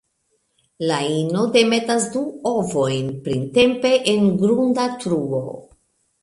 [0.91, 5.45] La ino demetas du ovojn printempe en grunda truo.